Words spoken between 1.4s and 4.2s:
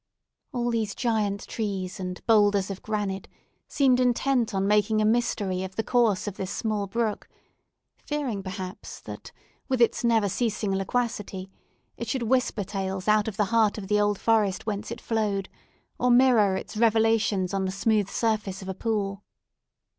trees and boulders of granite seemed